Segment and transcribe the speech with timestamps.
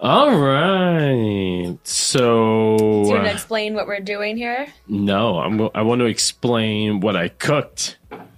[0.00, 1.76] All right.
[1.84, 4.66] So Do you want to explain what we're doing here?
[4.88, 5.68] no, I'm.
[5.74, 7.96] I want to explain what I cooked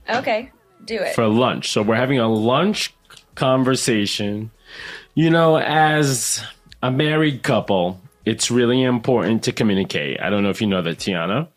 [0.08, 0.50] Okay,
[0.84, 1.14] do it.
[1.14, 1.71] for lunch.
[1.71, 2.95] So we're having a lunch
[3.34, 4.50] conversation.
[5.14, 6.45] You know, as
[6.82, 10.20] a married couple, it's really important to communicate.
[10.20, 11.48] I don't know if you know that, Tiana.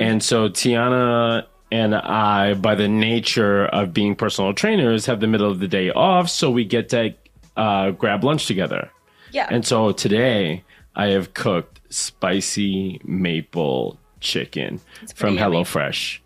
[0.00, 5.50] And so Tiana and I, by the nature of being personal trainers, have the middle
[5.50, 7.14] of the day off, so we get to
[7.56, 8.90] uh, grab lunch together.
[9.34, 9.48] Yeah.
[9.50, 14.80] And so today I have cooked spicy maple chicken
[15.14, 15.56] from yummy.
[15.58, 16.18] HelloFresh.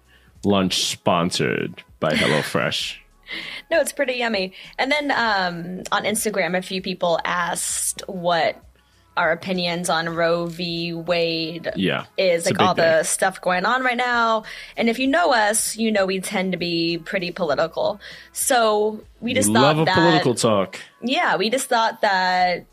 [0.45, 2.97] Lunch sponsored by HelloFresh.
[3.71, 4.53] No, it's pretty yummy.
[4.79, 8.63] And then um, on Instagram, a few people asked what
[9.17, 10.93] our opinions on Roe v.
[10.93, 12.05] Wade Yeah.
[12.17, 14.45] is, like all big the stuff going on right now.
[14.77, 18.01] And if you know us, you know we tend to be pretty political.
[18.33, 20.79] So we just thought Love that political talk.
[21.03, 22.65] yeah, we just thought that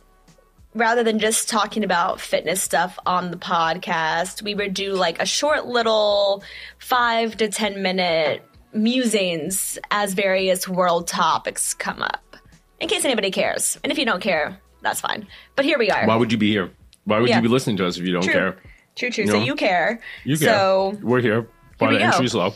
[0.75, 5.25] rather than just talking about fitness stuff on the podcast, we would do like a
[5.25, 6.43] short little
[6.77, 12.35] five to 10 minute musings as various world topics come up,
[12.79, 13.79] in case anybody cares.
[13.83, 15.27] And if you don't care, that's fine.
[15.55, 16.05] But here we are.
[16.05, 16.69] Why would you be here?
[17.05, 17.37] Why would Yeah.
[17.37, 18.33] you be listening to us if you don't True.
[18.33, 18.57] care?
[18.95, 19.25] True, true.
[19.25, 19.31] No.
[19.33, 19.99] So you care.
[20.23, 20.49] You care.
[20.49, 21.47] So We're here.
[21.79, 22.03] Bar we go.
[22.05, 22.53] entry is low.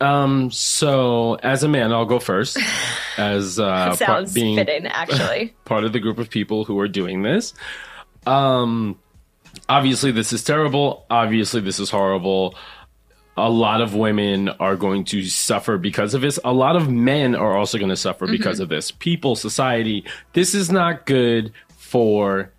[0.00, 0.50] Um.
[0.50, 2.58] So, as a man, I'll go first.
[3.16, 5.54] As uh, part- being fitting, actually.
[5.64, 7.54] part of the group of people who are doing this.
[8.26, 8.98] Um,
[9.70, 11.06] obviously, this is terrible.
[11.08, 12.54] Obviously, this is horrible.
[13.38, 16.38] A lot of women are going to suffer because of this.
[16.44, 18.90] A lot of men are also going to suffer because of this.
[18.90, 22.50] People, society, this is not good for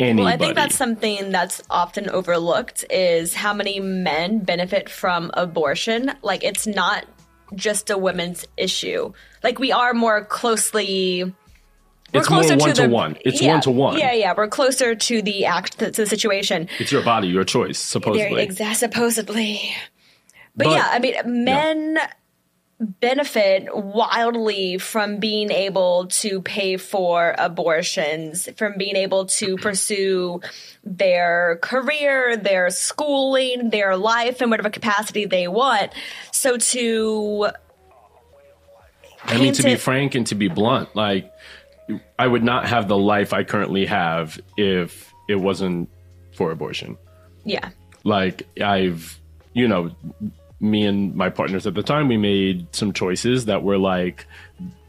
[0.00, 0.24] anybody.
[0.24, 6.12] Well, I think that's something that's often overlooked is how many men benefit from abortion.
[6.22, 7.06] Like it's not
[7.54, 9.12] just a women's issue.
[9.42, 11.32] Like we are more closely
[12.14, 13.18] we're It's more one to the- one.
[13.24, 13.98] It's yeah, one to one.
[13.98, 14.32] Yeah, yeah.
[14.34, 16.68] We're closer to the act to the situation.
[16.78, 18.46] it's your body, your choice, supposedly.
[18.46, 19.74] exa- supposedly.
[20.56, 21.98] But, But- yeah, I mean, men
[22.80, 30.40] benefit wildly from being able to pay for abortions, from being able to pursue
[30.84, 35.92] their career, their schooling, their life in whatever capacity they want.
[36.32, 37.48] So to
[39.24, 41.32] I mean, to be frank and to be blunt, like
[42.18, 45.88] I would not have the life I currently have if it wasn't
[46.32, 46.96] for abortion.
[47.44, 47.70] yeah.
[48.04, 49.18] Like I've,
[49.52, 49.90] you know,
[50.60, 54.26] me and my partners at the time, we made some choices that were like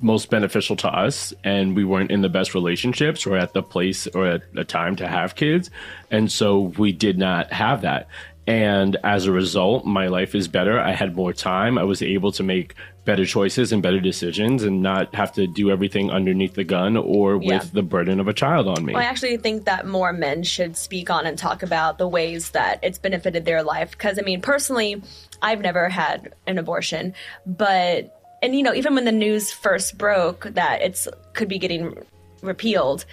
[0.02, 4.08] most beneficial to us, and we weren't in the best relationships or at the place
[4.08, 5.70] or at the time to have kids,
[6.10, 8.08] and so we did not have that.
[8.50, 10.80] And as a result, my life is better.
[10.80, 11.78] I had more time.
[11.78, 12.74] I was able to make
[13.06, 17.38] better choices and better decisions and not have to do everything underneath the gun or
[17.38, 17.62] with Yeah.
[17.74, 18.94] the burden of a child on me.
[18.94, 22.50] Well, I actually think that more men should speak on and talk about the ways
[22.52, 23.92] that it's benefited their life.
[23.92, 25.02] Because, I mean, personally,
[25.44, 27.14] I've never had an abortion,
[27.46, 31.96] but, and you know, even when the news first broke that it's could be getting
[32.42, 33.06] repealed,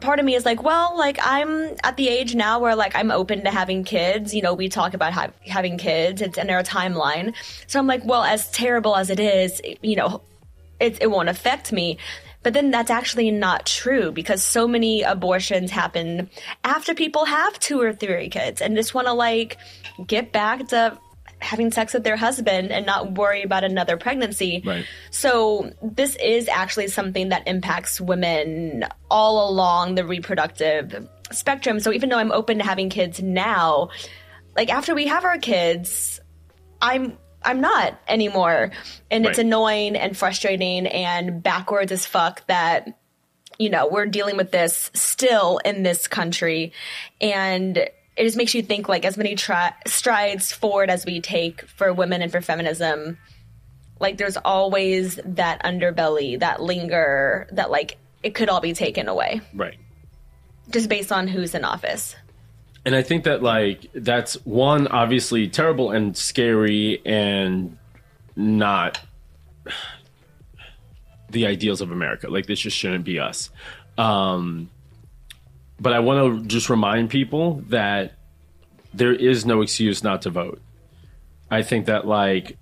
[0.00, 3.10] part of me is like, well, like I'm at the age now where like I'm
[3.10, 4.34] open to having kids.
[4.34, 6.22] You know, we talk about ha- having kids.
[6.22, 7.34] It's in our timeline.
[7.66, 10.22] So I'm like, well, as terrible as it is, you know,
[10.80, 11.98] it, it won't affect me.
[12.42, 16.30] But then that's actually not true because so many abortions happen
[16.62, 19.56] after people have two or three kids and just want to like
[20.06, 20.96] get back to
[21.40, 24.62] having sex with their husband and not worry about another pregnancy.
[24.64, 24.86] Right.
[25.10, 31.80] So this is actually something that impacts women all along the reproductive spectrum.
[31.80, 33.90] So even though I'm open to having kids now,
[34.56, 36.20] like after we have our kids,
[36.80, 38.72] I'm I'm not anymore.
[39.10, 42.98] And it's annoying and frustrating and backwards as fuck that
[43.58, 46.72] you know, we're dealing with this still in this country
[47.20, 51.62] and it just makes you think like as many tri- strides forward as we take
[51.68, 53.18] for women and for feminism
[54.00, 59.40] like there's always that underbelly that linger that like it could all be taken away
[59.54, 59.76] right.
[60.70, 62.16] just based on who's in office
[62.84, 67.76] And I think that like that's one obviously terrible and scary and
[68.36, 69.00] not
[71.30, 72.30] the ideals of America.
[72.30, 73.50] Like this just shouldn't be us.
[73.98, 74.70] Um
[75.80, 78.12] but I want to just remind people that
[78.94, 80.60] there is no excuse not to vote.
[81.50, 82.56] I think that like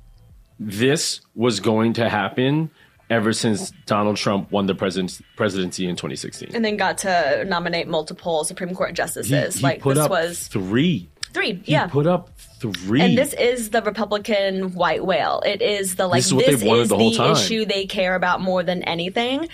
[0.58, 2.70] this was going to happen
[3.10, 6.50] ever since Donald Trump won the president presidency in 2016.
[6.54, 11.10] and then got to nominate multiple supreme court justices He like put this was three
[11.32, 12.30] three he yeah put up
[12.72, 13.00] three.
[13.00, 15.42] And this is the Republican white whale.
[15.44, 17.32] It is the like This is what this wanted is the whole time.
[17.32, 19.48] issue they care about more than anything.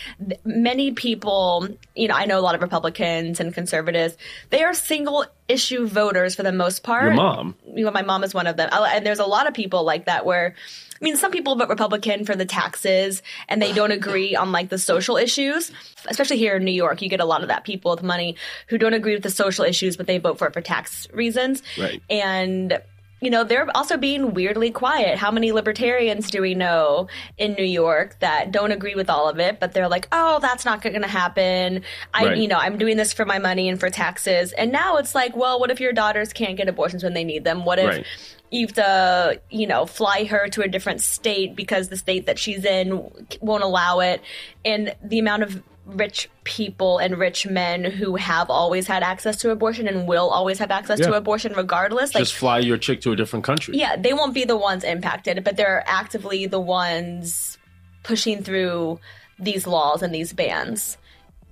[0.44, 4.16] Many people, you know, I know a lot of Republicans and conservatives.
[4.50, 7.04] They are single issue voters for the most part.
[7.04, 7.56] Your mom.
[7.74, 8.68] You know, my mom is one of them.
[8.72, 10.54] And there's a lot of people like that where
[11.00, 14.68] I mean, some people vote Republican for the taxes and they don't agree on like
[14.68, 15.72] the social issues.
[16.06, 18.36] Especially here in New York, you get a lot of that people with money
[18.68, 21.62] who don't agree with the social issues, but they vote for it for tax reasons.
[21.78, 22.02] Right.
[22.10, 22.82] And
[23.20, 25.18] you know, they're also being weirdly quiet.
[25.18, 29.38] How many libertarians do we know in New York that don't agree with all of
[29.38, 31.82] it, but they're like, "Oh, that's not going to happen.
[32.14, 32.36] I, Right.
[32.38, 35.36] you know, I'm doing this for my money and for taxes." And now it's like,
[35.36, 37.64] "Well, what if your daughters can't get abortions when they need them?
[37.64, 38.06] What if Right.
[38.50, 42.26] you have to, uh, you know, fly her to a different state because the state
[42.26, 44.22] that she's in won't allow it?"
[44.64, 45.62] And the amount of
[45.98, 50.58] rich people and rich men who have always had access to abortion and will always
[50.58, 53.76] have access to abortion regardless like Just fly your chick to a different country.
[53.76, 57.58] yeah, they won't be the ones impacted, but they're actively the ones
[58.02, 58.98] pushing through
[59.38, 60.96] these laws and these bans.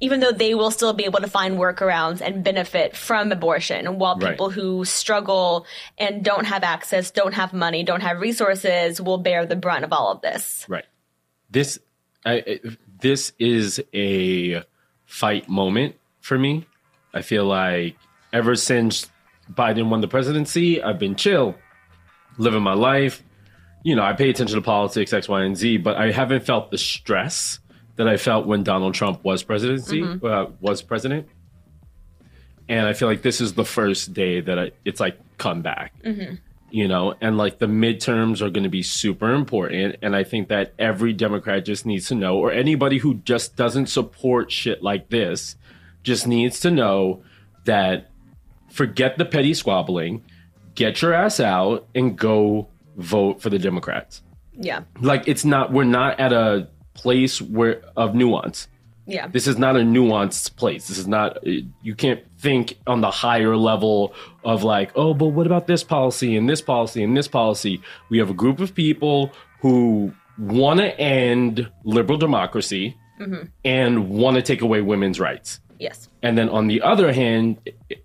[0.01, 4.17] Even though they will still be able to find workarounds and benefit from abortion, while
[4.17, 4.31] Right.
[4.31, 5.67] people who struggle
[5.99, 9.93] and don't have access, don't have money, don't have resources will bear the brunt of
[9.93, 10.65] all of this.
[10.69, 10.85] Right.
[11.51, 11.81] This
[12.25, 12.61] I-
[13.01, 14.63] this is a
[15.07, 16.67] fight moment for me.
[17.15, 17.97] I feel like
[18.33, 19.11] ever since
[19.53, 21.55] Biden won the presidency, I've been chill,
[22.37, 23.23] living my life.
[23.83, 26.71] You know, I pay attention to politics, X, Y, and Z, but I haven't felt
[26.71, 27.61] the stress
[27.97, 31.29] that I felt when Donald Trump was presidency uh, was president.
[32.69, 35.95] And I feel like this is the first day that I, it's like come back
[36.71, 39.97] you know, and like the midterms are going to be super important.
[40.03, 43.87] And I think that every Democrat just needs to know, or anybody who just doesn't
[43.87, 45.57] support shit like this,
[46.03, 47.23] just needs to know
[47.65, 48.11] that
[48.71, 50.25] forget the petty squabbling,
[50.75, 54.23] get your ass out and go vote for the Democrats.
[54.53, 54.83] Yeah.
[55.01, 58.69] Like it's not, we're not at a place where of nuance.
[59.09, 59.27] Yeah.
[59.27, 60.87] This is not a nuanced place.
[60.89, 61.51] This is not, uh,
[61.83, 64.13] you can't think on the higher level
[64.45, 67.81] of like, oh, but what about this policy and this policy and this policy?
[68.11, 69.33] We have a group of people
[69.63, 73.47] who want to end liberal democracy mm-hmm.
[73.65, 75.59] and want to take away women's rights.
[75.79, 76.09] yes.
[76.23, 77.59] And then on the other hand,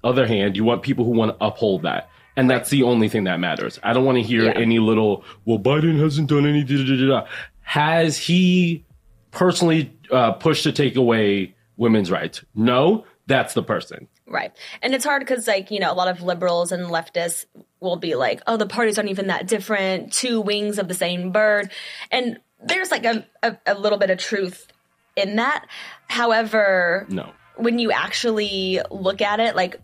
[0.03, 2.09] other hand, you want people who want to uphold that.
[2.38, 3.79] And that's the only thing that matters.
[3.83, 4.53] I don't want to hear Yeah.
[4.56, 7.27] any little, well, Biden hasn't done any da, da, da.
[7.61, 8.85] Has he
[9.33, 12.44] personally uh, pushed to take away women's rights?
[12.56, 14.07] No, that's the person.
[14.25, 14.51] Right.
[14.81, 17.45] And it's hard because, like, you know, a lot of liberals and leftists
[17.81, 21.31] will be like, oh, the parties aren't even that different, two wings of the same
[21.31, 21.69] bird.
[22.09, 24.68] And there's like a, a, a little bit of truth
[25.15, 25.65] in that.
[26.07, 27.31] However, No.
[27.57, 29.80] when you actually look at it, like,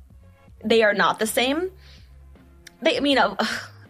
[0.64, 1.72] they are not the same.
[2.82, 3.36] They, you know,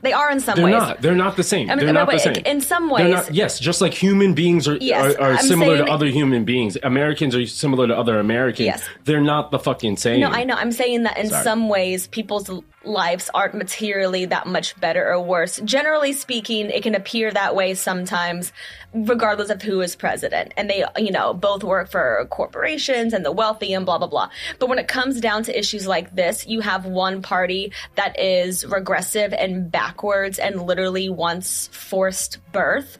[0.01, 0.73] they are in some They're ways.
[0.73, 1.01] not.
[1.01, 1.69] They're not the same.
[1.69, 2.35] I mean, They're not the same.
[2.45, 5.77] In some ways, not, yes, just like human beings are Yes, are, are I'm similar
[5.77, 6.77] to other human beings.
[6.83, 8.65] Americans are similar to other Americans.
[8.65, 8.83] Yes.
[9.05, 10.21] They're not the fucking same.
[10.21, 10.55] No, I know.
[10.55, 11.43] I'm saying that in Sorry.
[11.43, 12.49] some ways, people's
[12.83, 15.59] lives aren't materially that much better or worse.
[15.63, 18.53] Generally speaking, it can appear that way sometimes,
[18.93, 20.53] regardless of who is president.
[20.55, 24.29] And they, you know, both work for corporations and the wealthy and blah, blah, blah.
[24.59, 28.65] But when it comes down to issues like this, you have one party that is
[28.65, 32.97] regressive and backwards and literally wants forced birth.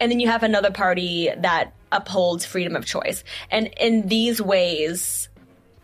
[0.00, 3.24] And then you have another party that upholds freedom of choice.
[3.50, 5.28] And in these ways,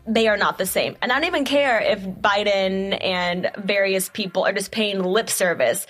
[0.07, 0.95] they are not the same.
[1.01, 5.85] And I don't even care if Biden and various people are just paying lip service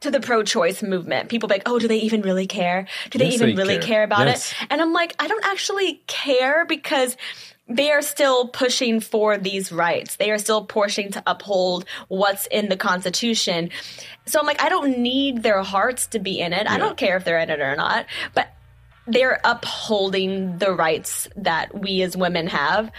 [0.00, 1.28] to the pro choice movement.
[1.28, 2.86] People be like, oh, do they even really care?
[3.10, 3.82] Do they Yes, even they really care.
[3.82, 4.52] care, about Yes.
[4.52, 4.66] it?
[4.70, 7.16] And I'm like, I don't actually care because
[7.68, 10.16] they are still pushing for these rights.
[10.16, 13.70] They are still pushing to uphold what's in the Constitution.
[14.26, 16.68] So I'm like, I don't need their hearts to be in it.
[16.70, 18.06] I don't care if they're in it or not.
[18.34, 18.48] But
[19.06, 22.90] they're upholding the rights that we as women have.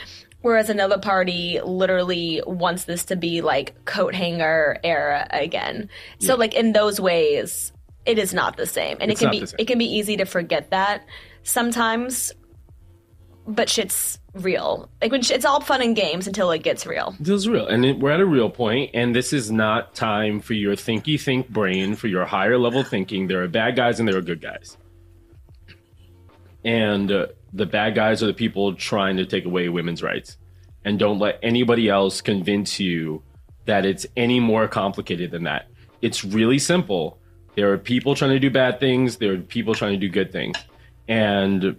[0.42, 5.90] Whereas another party literally wants this to be like coat hanger era again.
[6.20, 7.74] So like in those ways,
[8.06, 8.98] it is not the same.
[9.02, 11.06] And It's it can be it can be easy to forget that
[11.44, 12.32] sometimes.
[13.48, 14.90] But shit's real.
[15.02, 17.16] Like when sh- it's all fun and games until it gets real.
[17.20, 20.54] Is real, and it, we're at a real point, and this is not time for
[20.54, 23.28] your thinky think brain for your higher level thinking.
[23.28, 24.78] There are bad guys and there are good guys,
[26.64, 30.38] and uh, the bad guys are the people trying to take away women's rights,
[30.86, 33.24] and don't let anybody else convince you
[33.66, 35.68] that it's any more complicated than that.
[36.02, 37.20] It's really simple.
[37.56, 39.18] There are people trying to do bad things.
[39.18, 40.58] There are people trying to do good things,
[41.08, 41.76] and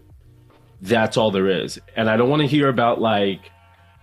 [0.83, 1.79] that's all there is.
[1.97, 3.51] And I don't want to hear about like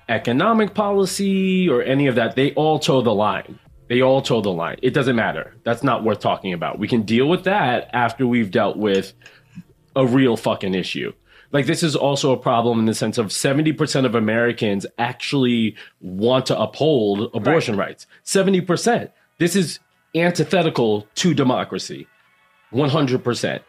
[0.09, 2.35] economic policy or any of that.
[2.35, 3.59] They all toe the line.
[3.87, 4.77] They all toe the line.
[4.81, 5.55] It doesn't matter.
[5.63, 6.79] That's not worth talking about.
[6.79, 9.13] We can deal with that after we've dealt with
[9.95, 11.13] a real fucking issue.
[11.51, 16.45] Like this is also a problem in the sense of 70% of Americans actually want
[16.47, 17.87] to uphold abortion Right.
[17.87, 18.07] rights.
[18.23, 19.09] 70%.
[19.39, 19.79] This is
[20.15, 22.07] antithetical to democracy.
[22.73, 23.61] 100%.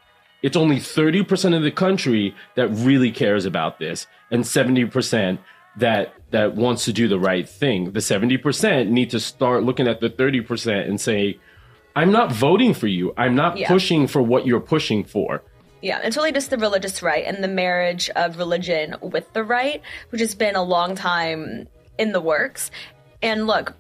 [0.43, 5.39] It's only 30% of the country that really cares about this and 70%
[5.77, 7.93] that that wants to do the right thing.
[7.93, 11.39] The 70% need to start looking at the 30% and say
[11.97, 13.15] I'm not voting for you.
[13.17, 13.69] I'm not Yeah.
[13.69, 15.43] pushing for what you're pushing for.
[15.81, 19.81] Yeah, it's really just the religious right and the marriage of religion with the right,
[20.11, 21.69] which has been a long time
[21.99, 22.71] in the works.
[23.23, 23.75] And look,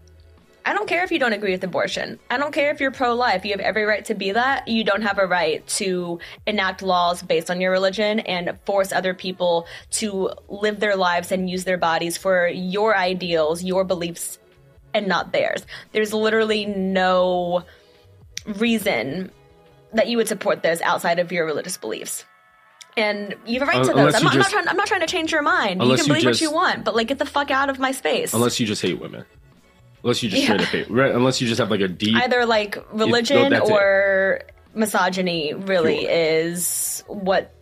[0.64, 2.18] I don't care if you don't agree with abortion.
[2.30, 3.44] I don't care if you're pro life.
[3.44, 4.68] You have every right to be that.
[4.68, 9.14] You don't have a right to enact laws based on your religion and force other
[9.14, 14.38] people to live their lives and use their bodies for your ideals, your beliefs,
[14.92, 15.64] and not theirs.
[15.92, 17.64] There's literally no
[18.44, 19.30] reason
[19.92, 22.24] that you would support this outside of your religious beliefs.
[22.96, 24.14] And you have a right Un- to uh, those.
[24.16, 25.80] I'm you not, I'm, not trying, I'm not trying to change your mind.
[25.82, 27.78] You can you believe just- what you want, but like get the fuck out of
[27.78, 28.34] my space.
[28.34, 29.24] Unless you just hate women.
[30.02, 30.46] Unless you just Yeah.
[30.48, 30.90] straight up hate.
[30.90, 31.14] Right?
[31.14, 32.14] Unless you just have like a deep.
[32.22, 33.62] Either like religion it.
[33.70, 34.40] or
[34.74, 36.10] misogyny really Sure.
[36.10, 37.52] is what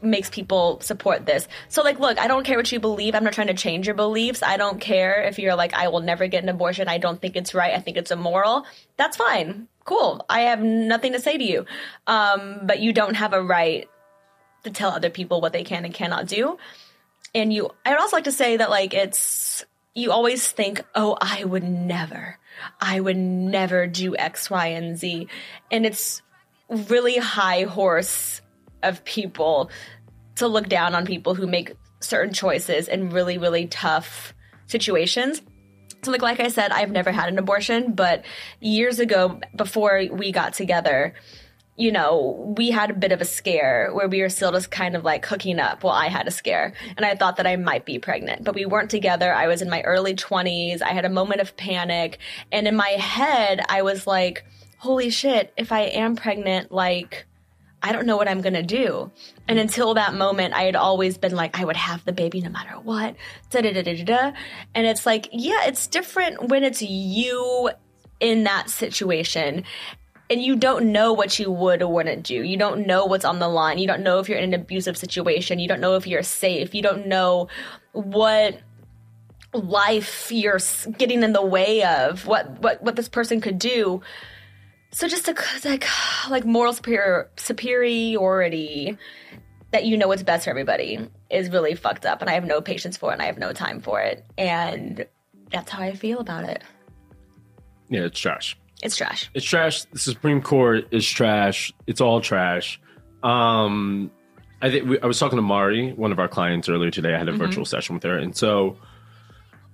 [0.00, 1.48] makes people support this.
[1.68, 3.14] So like look, I don't care what you believe.
[3.14, 4.42] I'm not trying to change your beliefs.
[4.42, 6.88] I don't care if you're like I will never get an abortion.
[6.88, 7.74] I don't think it's right.
[7.74, 8.64] I think it's immoral.
[8.96, 9.68] That's fine.
[9.84, 10.24] Cool.
[10.28, 11.66] I have nothing to say to you.
[12.06, 13.88] Um but you don't have a right
[14.64, 16.58] to tell other people what they can and cannot do.
[17.34, 21.18] And you I would also like to say that like it's you always think, "Oh,
[21.20, 22.38] I would never.
[22.80, 25.28] I would never do X, Y, and Z."
[25.70, 26.22] And it's
[26.70, 28.40] really high horse
[28.82, 29.70] of people
[30.36, 34.34] to look down on people who make certain choices in really really tough
[34.66, 35.42] situations.
[36.02, 38.24] So like like I said, I've never had an abortion, but
[38.60, 41.14] years ago before we got together,
[41.76, 44.94] you know, we had a bit of a scare where we were still just kind
[44.94, 45.82] of like hooking up.
[45.82, 48.66] Well, I had a scare and I thought that I might be pregnant, but we
[48.66, 49.32] weren't together.
[49.32, 50.82] I was in my early 20s.
[50.82, 52.18] I had a moment of panic.
[52.50, 54.44] And in my head, I was like,
[54.76, 57.26] holy shit, if I am pregnant, like,
[57.82, 59.10] I don't know what I'm gonna do.
[59.48, 59.62] And mm.
[59.62, 62.74] until that moment, I had always been like, I would have the baby no matter
[62.80, 63.16] what.
[63.50, 64.04] Da da da da da.
[64.04, 64.32] da.
[64.74, 67.70] And it's like, yeah, it's different when it's you
[68.20, 69.64] in that situation
[70.32, 72.42] and you don't know what you would or wouldn't do.
[72.42, 73.76] You don't know what's on the line.
[73.76, 75.58] You don't know if you're in an abusive situation.
[75.58, 76.74] You don't know if you're safe.
[76.74, 77.48] You don't know
[77.92, 78.58] what
[79.52, 80.60] life you're
[80.96, 82.26] getting in the way of.
[82.26, 84.00] What what what this person could do.
[84.92, 85.34] So just a
[85.64, 85.86] like
[86.30, 88.96] like moral superior superiority
[89.72, 92.60] that you know what's best for everybody is really fucked up, and I have no
[92.60, 95.06] patience for it, and I have no time for it, and
[95.50, 96.62] that's how I feel about it.
[97.88, 98.56] yeah, it's trash.
[98.82, 99.30] It's trash.
[99.34, 99.84] It's trash.
[99.84, 101.72] The Supreme Court is trash.
[101.86, 102.80] It's all trash.
[103.22, 104.10] Um,
[104.60, 107.14] I think we, I was talking to Mari, one of our clients, earlier today.
[107.14, 108.76] I had a virtual session with her, and so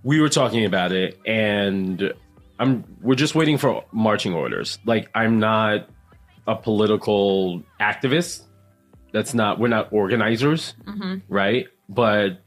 [0.03, 1.19] we were talking about it.
[1.27, 2.13] And
[2.59, 4.79] I'm we're just waiting for marching orders.
[4.85, 5.89] Like I'm not
[6.47, 8.43] a political activist.
[9.13, 11.19] That's not we're not organizers, mm-hmm.
[11.29, 11.69] right?
[11.89, 12.43] But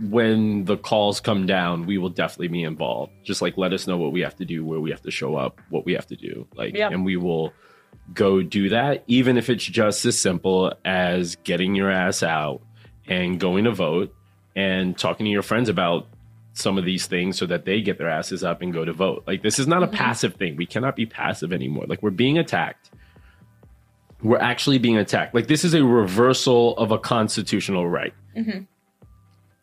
[0.00, 3.12] when the calls come down, we will definitely be involved.
[3.24, 5.36] Just like let us know what we have to do, where we have to show
[5.36, 6.46] up, what we have to do.
[6.54, 6.88] Like Yeah.
[6.88, 7.52] and we will
[8.12, 12.62] go do that, even if it's just as simple as getting your ass out
[13.06, 14.14] and going to vote
[14.56, 16.08] and talking to your friends about
[16.54, 19.24] some of these things so that they get their asses up and go to vote.
[19.26, 19.96] Like this is not a mm-hmm.
[19.96, 20.56] passive thing.
[20.56, 21.84] We cannot be passive anymore.
[21.86, 22.90] Like we're being attacked.
[24.22, 25.34] We're actually being attacked.
[25.34, 28.14] Like this is a reversal of a constitutional right.
[28.36, 28.64] Mm-hmm.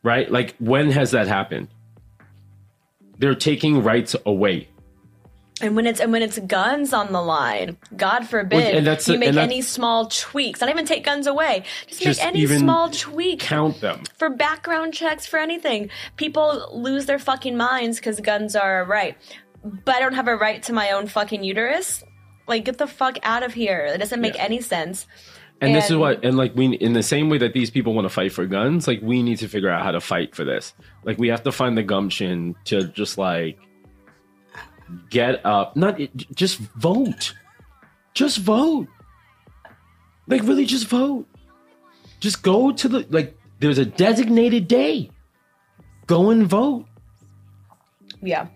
[0.04, 0.32] Right?
[0.32, 1.68] Like when has that happened?
[3.18, 4.70] They're taking rights away.
[5.62, 9.36] And when it's and when it's guns on the line, God forbid Well, you make
[9.36, 10.62] any small tweaks.
[10.62, 11.64] Not even take guns away.
[11.88, 14.04] Just, Just make any small tweak Count them.
[14.18, 15.90] for background checks for anything.
[16.16, 19.18] People lose their fucking minds because guns are a right.
[19.64, 22.04] But I don't have a right to my own fucking uterus.
[22.48, 23.86] Like get the fuck out of here.
[23.86, 24.44] It doesn't make Yeah.
[24.44, 25.06] any sense.
[25.62, 28.06] And, this is what, and like we, in the same way that these people want
[28.06, 30.74] to fight for guns, like we need to figure out how to fight for this.
[31.04, 33.60] Like we have to find the gumption to just like
[35.10, 36.00] get up, not
[36.34, 37.34] just vote,
[38.14, 38.88] just vote.
[40.28, 41.26] Like really, just vote.
[42.20, 43.36] Just go to the like.
[43.60, 45.10] There's a designated day.
[46.08, 46.86] Go and vote.
[48.22, 48.48] Yeah.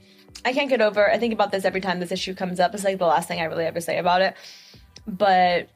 [0.45, 2.73] I can't get over I think about this every time this issue comes up.
[2.73, 4.35] It's like the last thing I really ever say about it.
[5.07, 5.69] But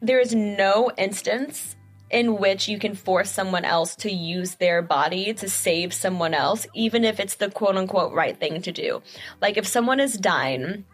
[0.00, 1.76] there is no instance
[2.10, 6.66] in which you can force someone else to use their body to save someone else,
[6.74, 9.02] even if it's the quote unquote right thing to do.
[9.40, 10.84] Like if someone is dying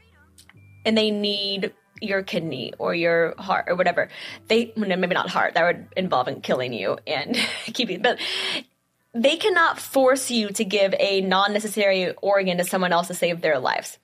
[0.84, 4.08] and they need your kidney or your heart or whatever,
[4.48, 8.18] they maybe not heart, that would involve in killing you and keeping, but
[9.14, 13.40] they cannot force you to give a non necessary organ to someone else to save
[13.40, 13.98] their lives.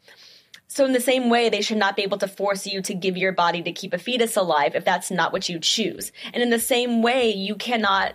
[0.73, 3.17] So, in the same way, they should not be able to force you to give
[3.17, 6.13] your body to keep a fetus alive if that's not what you choose.
[6.33, 8.15] And in the same way, you cannot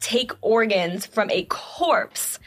[0.00, 2.40] take organs from a corpse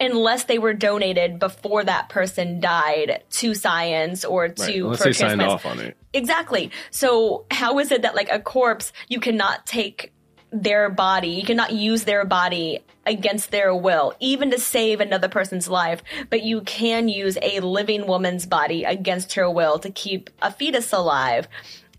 [0.00, 5.04] unless they were donated before that person died to science or to Right, unless for
[5.04, 5.94] they signed off on it.
[6.14, 6.70] Exactly.
[6.90, 10.14] So how is it that like a corpse you cannot take
[10.50, 15.68] their body, you cannot use their body against their will, even to save another person's
[15.68, 20.52] life, but you can use a living woman's body against her will to keep a
[20.52, 21.48] fetus alive.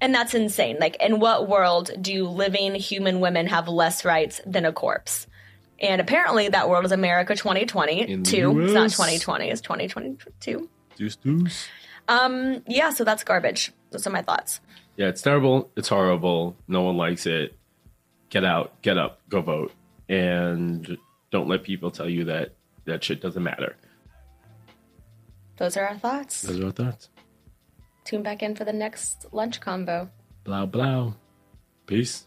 [0.02, 0.78] And that's insane.
[0.80, 5.28] Like, in what world do living human women have less rights than a corpse?
[5.82, 8.12] And apparently, that world is America 2022.
[8.12, 10.70] In It's not 2020, it's 2022.
[10.96, 11.68] Deuce, deuce.
[12.08, 13.72] Um, yeah, so that's garbage.
[13.92, 14.62] Those are my thoughts.
[14.98, 15.70] Yeah, it's terrible.
[15.76, 16.58] It's horrible.
[16.68, 17.56] No one likes it.
[18.30, 19.72] Get out, get up, go vote,
[20.08, 20.98] and
[21.32, 22.54] don't let people tell you that
[22.86, 23.76] that shit doesn't matter.
[25.58, 26.44] Those are our thoughts.
[26.44, 27.10] Those are our thoughts.
[28.06, 30.10] Tune back in for the next lunch combo.
[30.44, 31.14] Blah, blah.
[31.86, 32.26] Peace.